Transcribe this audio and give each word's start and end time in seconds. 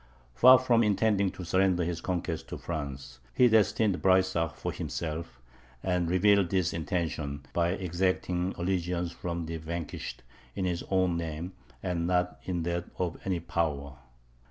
Far 0.33 0.57
from 0.57 0.81
intending 0.81 1.29
to 1.33 1.43
surrender 1.43 1.83
his 1.83 2.01
conquests 2.01 2.47
to 2.49 2.57
France, 2.57 3.19
he 3.35 3.47
destined 3.47 4.01
Breysach 4.01 4.53
for 4.55 4.71
himself, 4.71 5.39
and 5.83 6.09
revealed 6.09 6.49
this 6.49 6.73
intention, 6.73 7.45
by 7.53 7.73
exacting 7.73 8.55
allegiance 8.57 9.11
from 9.11 9.45
the 9.45 9.57
vanquished, 9.57 10.23
in 10.55 10.65
his 10.65 10.83
own 10.89 11.17
name, 11.17 11.53
and 11.83 12.07
not 12.07 12.39
in 12.45 12.63
that 12.63 12.85
of 12.97 13.15
any 13.27 13.37
other 13.37 13.45
power. 13.45 13.97